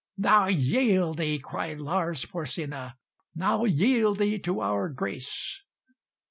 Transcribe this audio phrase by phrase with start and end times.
[0.17, 2.95] "Now yield thee," cried Lars Porsena,
[3.35, 5.61] "Now yield thee to our grace."